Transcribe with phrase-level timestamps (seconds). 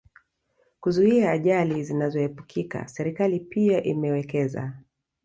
[0.79, 4.73] kuzuia ajali zinazoepukika Serikali pia imewekeza